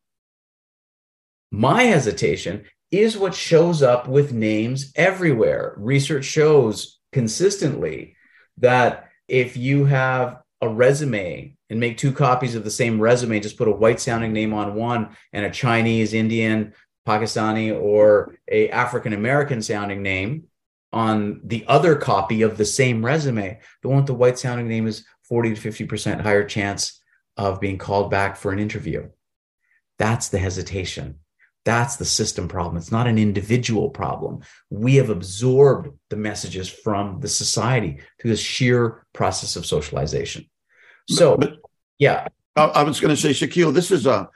[1.50, 5.74] my hesitation is what shows up with names everywhere.
[5.76, 8.16] Research shows consistently
[8.58, 13.58] that if you have a resume and make two copies of the same resume, just
[13.58, 16.72] put a white sounding name on one and a Chinese, Indian,
[17.06, 20.44] Pakistani or a African American sounding name
[20.92, 24.86] on the other copy of the same resume, the one with the white sounding name
[24.86, 27.00] is 40 to 50% higher chance
[27.36, 29.08] of being called back for an interview.
[29.98, 31.16] That's the hesitation.
[31.64, 32.78] That's the system problem.
[32.78, 34.40] It's not an individual problem.
[34.70, 40.48] We have absorbed the messages from the society through the sheer process of socialization.
[41.10, 41.60] So, but, but
[41.98, 42.28] yeah.
[42.56, 44.28] I was going to say, Shakil, this is a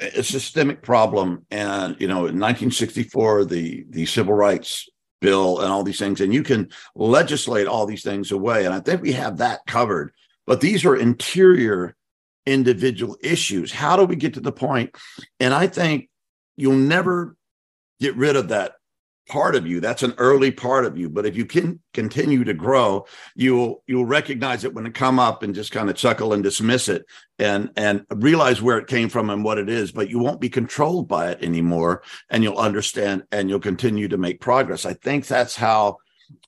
[0.00, 1.46] a systemic problem.
[1.50, 4.88] And you know, in 1964, the the civil rights
[5.20, 8.64] bill and all these things, and you can legislate all these things away.
[8.64, 10.12] And I think we have that covered.
[10.46, 11.94] But these are interior
[12.46, 13.72] individual issues.
[13.72, 14.96] How do we get to the point?
[15.38, 16.08] And I think
[16.56, 17.36] you'll never
[18.00, 18.72] get rid of that
[19.30, 22.52] part of you that's an early part of you but if you can continue to
[22.52, 26.42] grow you'll you'll recognize it when it come up and just kind of chuckle and
[26.42, 27.06] dismiss it
[27.38, 30.48] and and realize where it came from and what it is but you won't be
[30.48, 34.84] controlled by it anymore and you'll understand and you'll continue to make progress.
[34.84, 35.98] I think that's how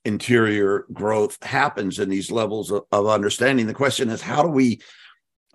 [0.04, 3.66] interior growth happens in these levels of, of understanding.
[3.66, 4.80] The question is how do we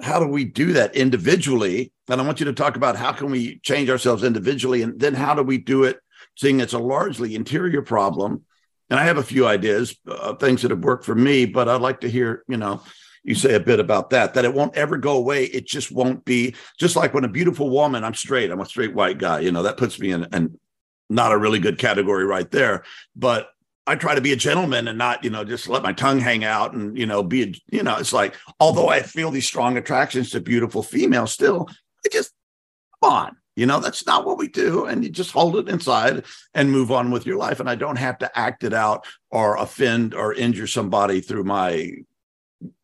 [0.01, 1.91] how do we do that individually?
[2.09, 5.13] And i want you to talk about how can we change ourselves individually and then
[5.13, 5.99] how do we do it
[6.37, 8.43] seeing it's a largely interior problem.
[8.89, 11.81] And I have a few ideas, uh, things that have worked for me, but I'd
[11.81, 12.81] like to hear, you know,
[13.23, 15.45] you say a bit about that, that it won't ever go away.
[15.45, 18.93] It just won't be just like when a beautiful woman, I'm straight, I'm a straight
[18.93, 20.57] white guy, you know, that puts me in, in
[21.09, 22.83] not a really good category right there.
[23.15, 23.49] But
[23.85, 26.45] I try to be a gentleman and not, you know, just let my tongue hang
[26.45, 29.75] out and, you know, be, a, you know, it's like, although I feel these strong
[29.75, 31.67] attractions to beautiful females still,
[32.05, 32.31] I just,
[33.01, 34.85] come on, you know, that's not what we do.
[34.85, 37.59] And you just hold it inside and move on with your life.
[37.59, 41.91] And I don't have to act it out or offend or injure somebody through my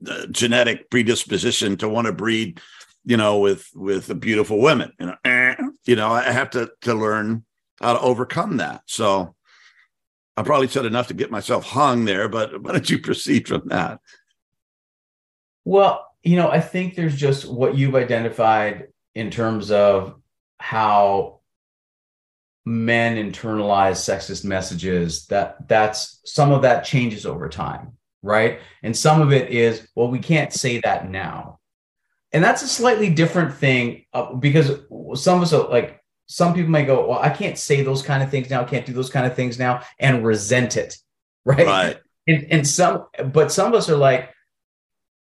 [0.09, 2.59] uh, genetic predisposition to want to breed,
[3.05, 4.91] you know, with with beautiful women.
[4.99, 5.55] You know, eh,
[5.85, 7.45] you know, I have to to learn
[7.79, 8.81] how to overcome that.
[8.87, 9.35] So
[10.35, 13.67] I probably said enough to get myself hung there, but why don't you proceed from
[13.67, 13.99] that?
[15.65, 20.19] Well, you know, I think there's just what you've identified in terms of
[20.63, 21.39] how
[22.65, 28.61] men internalize sexist messages that that's some of that changes over time right?
[28.81, 31.59] And some of it is well we can't say that now.
[32.31, 34.71] And that's a slightly different thing uh, because
[35.21, 38.23] some of us are like some people may go well i can't say those kind
[38.23, 40.95] of things now can't do those kind of things now and resent it
[41.45, 41.67] right?
[41.67, 41.97] Right.
[42.25, 44.32] And, and some but some of us are like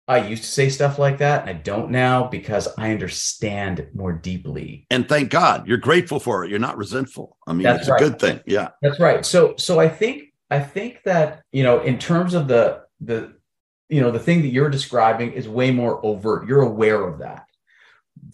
[0.08, 4.12] I used to say stuff like that, and I don't now because I understand more
[4.12, 4.86] deeply.
[4.90, 6.50] And thank God, you're grateful for it.
[6.50, 7.36] You're not resentful.
[7.46, 8.00] I mean, That's it's right.
[8.00, 8.40] a good thing.
[8.46, 8.68] Yeah.
[8.82, 9.26] That's right.
[9.26, 13.34] So, so I think I think that you know, in terms of the the
[13.88, 16.46] you know the thing that you're describing is way more overt.
[16.46, 17.46] You're aware of that.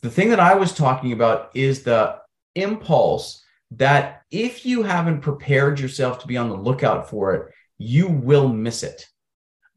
[0.02, 2.18] The thing that I was talking about is the
[2.54, 3.42] impulse
[3.72, 8.48] that if you haven't prepared yourself to be on the lookout for it, you will
[8.48, 9.06] miss it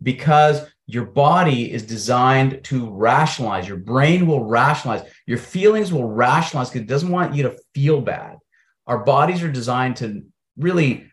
[0.04, 3.68] because your body is designed to rationalize.
[3.68, 5.04] Your brain will rationalize.
[5.26, 8.38] Your feelings will rationalize because it doesn't want you to feel bad.
[8.86, 10.24] Our bodies are designed to
[10.58, 11.12] really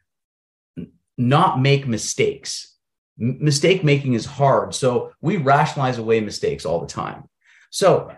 [1.17, 2.77] not make mistakes.
[3.19, 4.75] M- mistake making is hard.
[4.75, 7.25] So we rationalize away mistakes all the time.
[7.71, 8.15] So,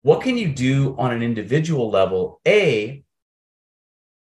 [0.00, 2.40] what can you do on an individual level?
[2.46, 3.02] A,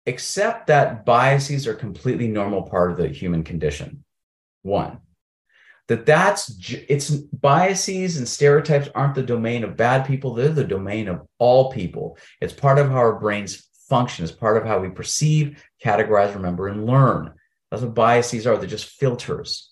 [0.08, 4.04] accept that biases are completely normal part of the human condition.
[4.62, 5.00] One
[5.88, 6.56] that that's
[6.90, 11.72] it's biases and stereotypes aren't the domain of bad people they're the domain of all
[11.72, 12.18] people.
[12.42, 16.68] It's part of how our brains function it's part of how we perceive categorize remember
[16.68, 17.34] and learn.
[17.70, 19.72] That's what biases are they're just filters.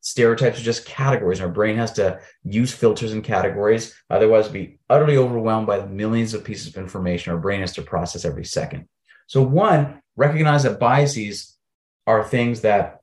[0.00, 1.40] Stereotypes are just categories.
[1.40, 6.34] Our brain has to use filters and categories otherwise be utterly overwhelmed by the millions
[6.34, 8.88] of pieces of information our brain has to process every second.
[9.26, 11.56] So one recognize that biases
[12.06, 13.00] are things that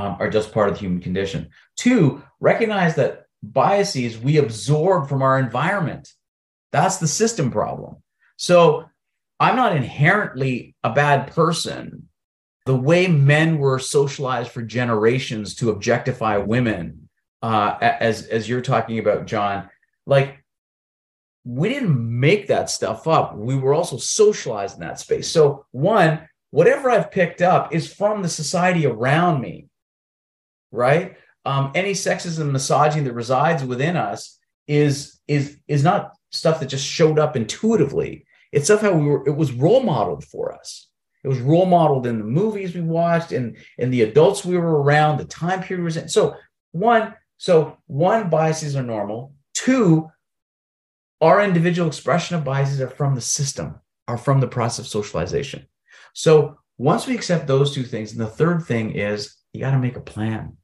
[0.00, 1.50] um, are just part of the human condition.
[1.76, 6.08] Two, recognize that biases we absorb from our environment.
[6.72, 7.96] That's the system problem.
[8.36, 8.86] So
[9.38, 12.08] I'm not inherently a bad person.
[12.66, 17.08] The way men were socialized for generations to objectify women,
[17.42, 19.68] uh, as as you're talking about, John,
[20.06, 20.44] like
[21.44, 23.36] we didn't make that stuff up.
[23.36, 25.30] We were also socialized in that space.
[25.30, 29.69] So one, whatever I've picked up is from the society around me
[30.70, 31.16] right?
[31.44, 36.66] Um, any sexism, and misogyny that resides within us is is is not stuff that
[36.66, 38.26] just showed up intuitively.
[38.52, 39.26] It's stuff how we were.
[39.26, 40.88] It was role modeled for us.
[41.22, 44.82] It was role modeled in the movies we watched, and in the adults we were
[44.82, 46.08] around, the time period was in.
[46.08, 46.36] So
[46.72, 49.34] one, so one, biases are normal.
[49.54, 50.10] Two,
[51.20, 55.66] our individual expression of biases are from the system, are from the process of socialization.
[56.14, 59.78] So once we accept those two things, and the third thing is you got to
[59.78, 60.56] make a plan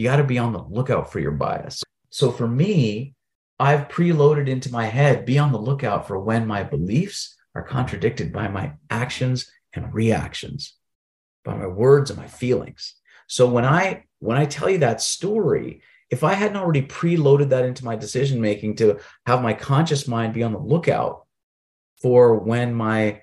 [0.00, 1.82] you got to be on the lookout for your bias.
[2.08, 3.14] So for me,
[3.58, 8.32] I've preloaded into my head, be on the lookout for when my beliefs are contradicted
[8.32, 10.74] by my actions and reactions,
[11.44, 12.94] by my words and my feelings.
[13.26, 17.66] So when I when I tell you that story, if I hadn't already preloaded that
[17.66, 21.26] into my decision making to have my conscious mind be on the lookout
[22.00, 23.20] for when my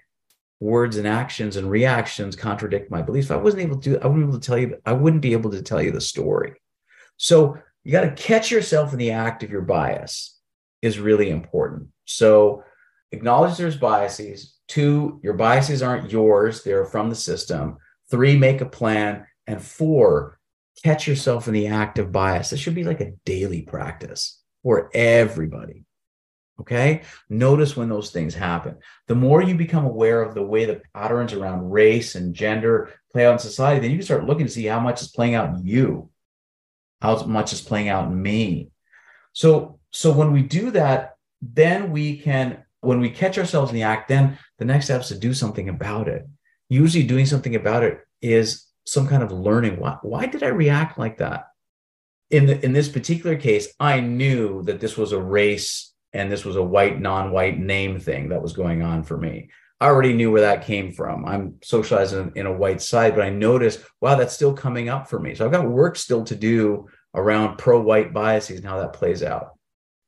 [0.60, 3.32] words and actions and reactions contradict my beliefs.
[3.32, 5.52] I wasn't able to, I wouldn't be able to tell you, I wouldn't be able
[5.52, 6.54] to tell you the story.
[7.18, 10.38] So you got to catch yourself in the act of your bias
[10.82, 11.90] is really important.
[12.06, 12.64] So
[13.12, 14.56] acknowledge there's biases.
[14.68, 17.78] Two, your biases aren't yours, they're from the system.
[18.10, 19.26] Three, make a plan.
[19.48, 20.40] And four,
[20.84, 22.50] catch yourself in the act of bias.
[22.50, 25.86] This should be like a daily practice for everybody.
[26.60, 27.04] Okay.
[27.30, 28.78] Notice when those things happen.
[29.08, 33.26] The more you become aware of the way the patterns around race and gender play
[33.26, 35.56] out in society, then you can start looking to see how much is playing out
[35.56, 36.10] in you,
[37.02, 38.70] how much is playing out in me.
[39.34, 43.84] So, so when we do that, then we can, when we catch ourselves in the
[43.84, 46.28] act, then the next step is to do something about it.
[46.70, 49.80] Usually doing something about it is some kind of learning.
[49.80, 51.48] Why, why did I react like that?
[52.30, 56.44] In the, in this particular case, I knew that this was a race and this
[56.44, 59.50] was a white non-white name thing that was going on for me
[59.80, 61.26] i already knew where that came from.
[61.26, 65.20] I'm socializing in a white side but i noticed wow that's still coming up for
[65.20, 65.36] me.
[65.36, 69.52] So i've got work still to do around pro-white biases and how that plays out.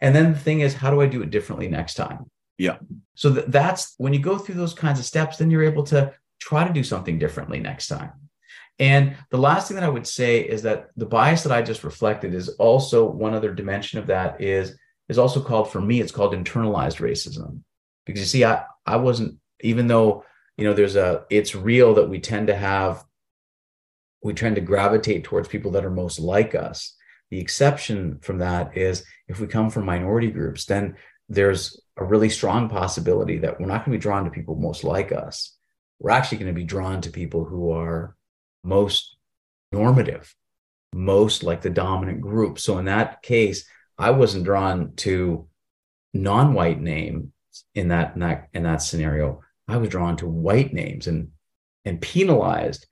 [0.01, 2.30] And then the thing is how do i do it differently next time?
[2.57, 2.78] Yeah.
[3.15, 6.13] So th- that's when you go through those kinds of steps then you're able to
[6.39, 8.11] try to do something differently next time.
[8.80, 11.84] And the last thing that i would say is that the bias that i just
[11.84, 14.78] reflected is also one other dimension of that is
[15.09, 17.61] is also called for me it's called internalized racism.
[18.05, 20.24] Because you see i i wasn't even though
[20.60, 23.05] you know, there's a, it's real that we tend to have,
[24.22, 26.97] we tend to gravitate towards people that are most like us.
[27.32, 30.97] The exception from that is if we come from minority groups, then
[31.30, 34.84] there's a really strong possibility that we're not going to be drawn to people most
[34.84, 35.55] like us.
[35.97, 38.18] We're actually going to be drawn to people who are
[38.66, 39.16] most
[39.72, 40.36] normative,
[40.93, 42.60] most like the dominant group.
[42.60, 43.64] So in that case,
[43.97, 45.47] I wasn't drawn to
[46.14, 47.32] non-white name
[47.76, 49.39] in that in that in that scenario.
[49.70, 51.30] I was drawn to white names and
[51.86, 52.86] and penalized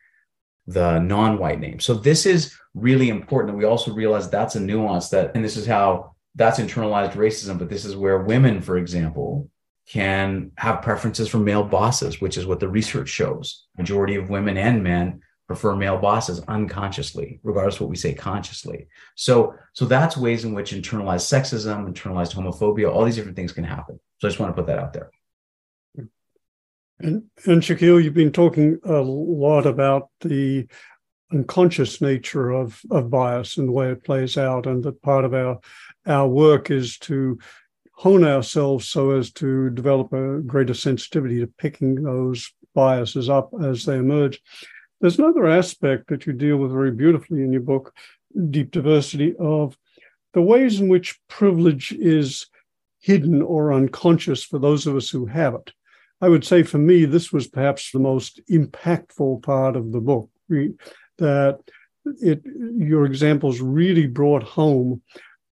[0.67, 1.86] the non-white names.
[1.86, 3.57] So this is really important.
[3.57, 7.57] We also realize that's a nuance that, and this is how that's internalized racism.
[7.57, 9.49] But this is where women, for example,
[9.88, 13.65] can have preferences for male bosses, which is what the research shows.
[13.78, 18.88] Majority of women and men prefer male bosses unconsciously, regardless of what we say consciously.
[19.15, 23.63] So, so that's ways in which internalized sexism, internalized homophobia, all these different things can
[23.63, 23.97] happen.
[24.19, 25.09] So I just want to put that out there.
[26.99, 30.67] And, and Shakil, you've been talking a lot about the
[31.31, 35.33] unconscious nature of, of bias and the way it plays out, and that part of
[35.33, 35.59] our
[36.05, 37.37] our work is to
[37.93, 43.85] hone ourselves so as to develop a greater sensitivity to picking those biases up as
[43.85, 44.41] they emerge.
[45.01, 47.93] There's another aspect that you deal with very beautifully in your book,
[48.49, 49.77] Deep Diversity, of
[50.33, 52.47] the ways in which privilege is
[52.99, 55.73] hidden or unconscious for those of us who have it.
[56.22, 60.30] I would say for me, this was perhaps the most impactful part of the book,
[61.18, 61.59] that
[62.22, 62.41] it,
[62.78, 65.01] your examples really brought home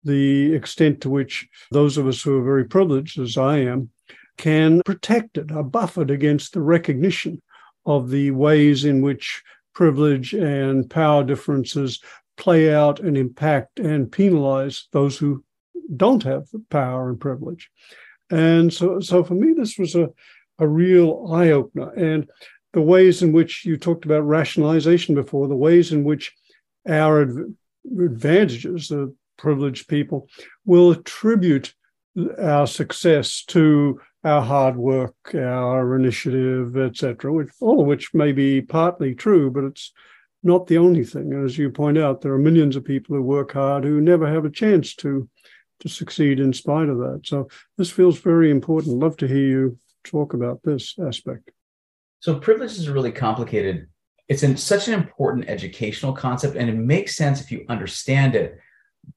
[0.03, 3.89] the extent to which those of us who are very privileged, as I am,
[4.37, 7.41] can protect it, are buffered against the recognition
[7.85, 9.43] of the ways in which
[9.73, 11.99] privilege and power differences
[12.37, 15.43] play out and impact and penalize those who
[15.95, 17.69] don't have power and privilege.
[18.29, 20.09] And so, so for me, this was a,
[20.59, 21.91] a real eye opener.
[21.91, 22.29] And
[22.73, 26.33] the ways in which you talked about rationalization before, the ways in which
[26.87, 27.45] our
[27.99, 30.27] advantages, the privileged people,
[30.65, 31.73] will attribute
[32.39, 38.61] our success to our hard work, our initiative, etc., which all of which may be
[38.61, 39.91] partly true, but it's
[40.41, 41.33] not the only thing.
[41.33, 44.27] And As you point out, there are millions of people who work hard who never
[44.27, 45.29] have a chance to
[45.79, 47.21] to succeed in spite of that.
[47.25, 47.47] So
[47.77, 48.99] this feels very important.
[48.99, 51.49] Love to hear you talk about this aspect.
[52.19, 53.87] So privilege is really complicated.
[54.27, 58.59] It's in such an important educational concept, and it makes sense if you understand it.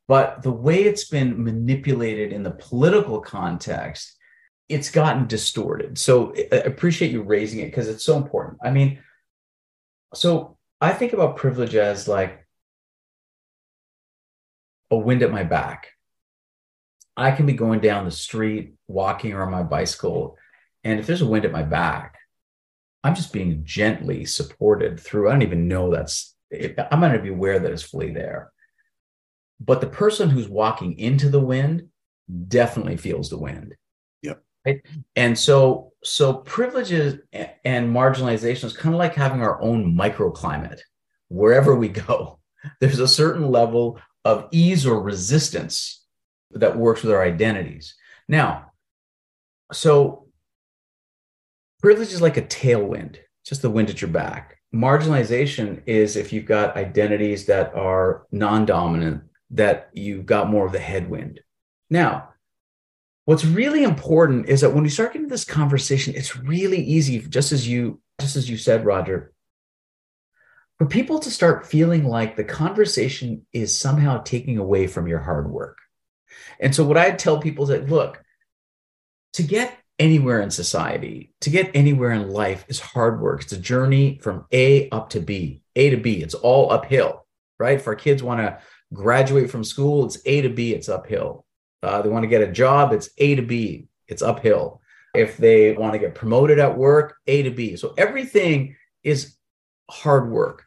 [0.06, 4.18] But the way it's been manipulated in the political context
[4.68, 5.98] it's gotten distorted.
[5.98, 8.58] So I appreciate you raising it because it's so important.
[8.62, 8.98] I mean,
[10.14, 12.46] so I think about privilege as like
[14.90, 15.88] a wind at my back.
[17.16, 20.36] I can be going down the street, walking or my bicycle,
[20.84, 22.16] and if there's a wind at my back,
[23.04, 25.28] I'm just being gently supported through.
[25.28, 26.34] I don't even know that's.
[26.90, 28.52] I'm not to be aware that it's fully there.
[29.60, 31.88] But the person who's walking into the wind
[32.48, 33.74] definitely feels the wind
[34.68, 34.82] Right?
[35.16, 40.80] And so, so privileges and marginalization is kind of like having our own microclimate
[41.28, 42.38] wherever we go.
[42.80, 46.04] There's a certain level of ease or resistance
[46.52, 47.94] that works with our identities.
[48.28, 48.72] Now,
[49.72, 50.27] so
[51.80, 54.58] privilege is like a tailwind, just the wind at your back.
[54.74, 60.72] Marginalization is if you've got identities that are non dominant, that you've got more of
[60.72, 61.40] the headwind.
[61.88, 62.28] Now,
[63.28, 67.52] what's really important is that when we start getting this conversation it's really easy just
[67.52, 69.34] as you just as you said roger
[70.78, 75.50] for people to start feeling like the conversation is somehow taking away from your hard
[75.50, 75.76] work
[76.58, 78.24] and so what i tell people is that look
[79.34, 83.58] to get anywhere in society to get anywhere in life is hard work it's a
[83.58, 87.26] journey from a up to b a to b it's all uphill
[87.58, 88.58] right if our kids want to
[88.92, 91.44] graduate from school it's a to b it's uphill
[91.82, 94.80] uh, they want to get a job, it's A to B, it's uphill.
[95.14, 97.76] If they want to get promoted at work, A to B.
[97.76, 99.36] So everything is
[99.90, 100.66] hard work.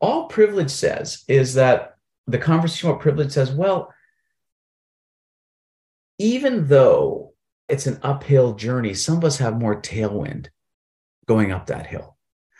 [0.00, 1.96] All privilege says is that
[2.26, 3.92] the conversation about privilege says, well,
[6.18, 7.31] even though
[7.72, 10.48] it's an uphill journey, some of us have more tailwind
[11.26, 12.18] going up that hill.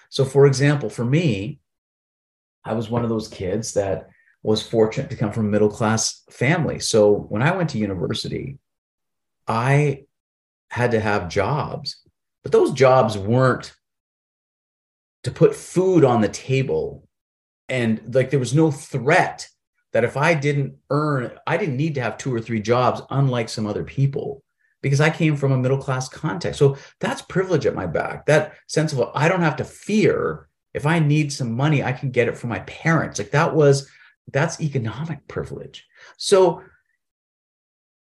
[0.09, 1.61] So, for example, for me,
[2.65, 4.09] I was one of those kids that
[4.43, 6.79] was fortunate to come from a middle class family.
[6.79, 8.59] So when I went to university,
[9.47, 10.05] I
[10.71, 12.01] had to have jobs,
[12.43, 13.75] but those jobs weren't
[15.25, 17.07] to put food on the table.
[17.69, 19.47] And like there was no threat
[19.93, 23.51] that if I didn't earn, I didn't need to have two or three jobs, unlike
[23.51, 24.43] some other people.
[24.83, 26.59] Because I came from a middle class context.
[26.59, 28.27] So that's privilege at my back.
[28.27, 32.11] That sense of I don't have to fear if I need some money, I can
[32.11, 33.19] get it from my parents.
[33.19, 33.89] Like that was
[34.33, 35.87] that's economic privilege.
[36.17, 36.63] So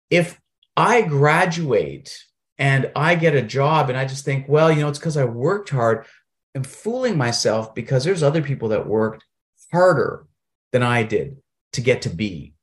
[0.09, 0.39] if
[0.75, 2.23] I graduate
[2.57, 5.25] and I get a job and I just think, well, you know, it's because I
[5.25, 6.05] worked hard,
[6.53, 9.23] I'm fooling myself because there's other people that worked
[9.71, 10.27] harder
[10.71, 11.37] than I did
[11.73, 12.53] to get to be.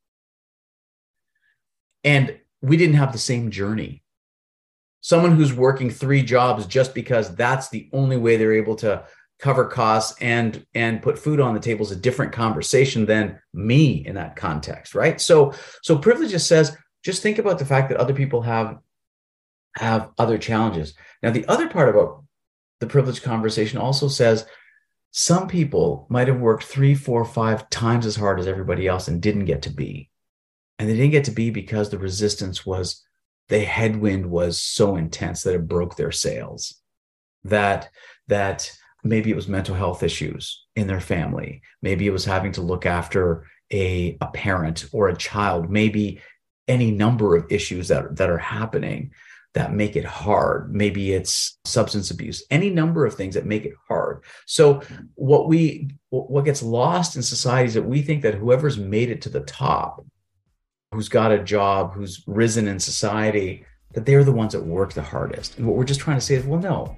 [2.04, 4.02] And we didn't have the same journey.
[5.00, 9.04] Someone who's working three jobs just because that's the only way they're able to
[9.38, 14.04] cover costs and and put food on the table is a different conversation than me
[14.04, 15.20] in that context, right?
[15.20, 18.78] So so privilege just says just think about the fact that other people have
[19.76, 20.94] have other challenges.
[21.22, 22.24] Now the other part about
[22.80, 24.46] the privilege conversation also says
[25.10, 29.22] some people might have worked three, four, five times as hard as everybody else and
[29.22, 30.10] didn't get to be.
[30.78, 33.04] And they didn't get to be because the resistance was
[33.48, 36.80] the headwind was so intense that it broke their sails.
[37.44, 37.88] That
[38.28, 38.70] that
[39.02, 41.62] maybe it was mental health issues in their family.
[41.82, 45.70] Maybe it was having to look after a, a parent or a child.
[45.70, 46.20] Maybe
[46.66, 49.12] any number of issues that, that are happening
[49.54, 50.74] that make it hard.
[50.74, 54.22] Maybe it's substance abuse, any number of things that make it hard.
[54.46, 54.82] So
[55.14, 59.22] what we what gets lost in society is that we think that whoever's made it
[59.22, 60.04] to the top
[60.92, 65.02] who's got a job, who's risen in society, that they're the ones that work the
[65.02, 65.58] hardest.
[65.58, 66.96] And what we're just trying to say is, well, no.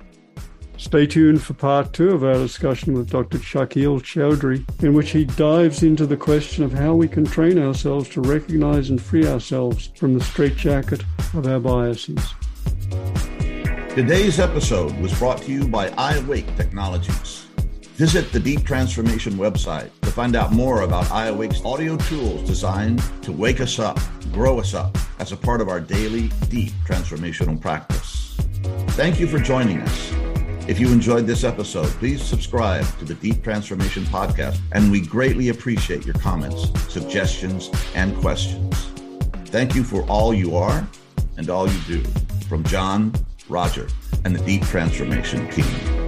[0.76, 3.38] Stay tuned for part two of our discussion with Dr.
[3.38, 8.09] Shakil Choudhury, in which he dives into the question of how we can train ourselves
[8.11, 11.03] to recognize and free ourselves from the straitjacket
[11.34, 12.34] of our biases.
[13.91, 17.49] Today's episode was brought to you by iAwake Technologies.
[18.01, 23.30] Visit the Deep Transformation website to find out more about iAwake's audio tools designed to
[23.30, 24.01] wake us up,
[24.32, 28.38] grow us up as a part of our daily deep transformational practice.
[28.96, 30.12] Thank you for joining us.
[30.66, 35.51] If you enjoyed this episode, please subscribe to the Deep Transformation Podcast, and we greatly
[35.51, 38.86] appreciate your comments, suggestions, and questions.
[39.48, 40.88] Thank you for all you are
[41.36, 42.03] and all you do.
[42.48, 43.12] From John,
[43.51, 43.88] Roger,
[44.24, 45.99] and the Deep Transformation team.